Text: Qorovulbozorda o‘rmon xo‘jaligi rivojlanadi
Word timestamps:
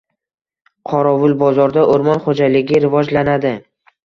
Qorovulbozorda 0.93 1.83
o‘rmon 1.97 2.23
xo‘jaligi 2.25 2.81
rivojlanadi 2.89 3.55